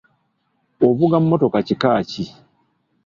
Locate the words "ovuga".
0.87-1.15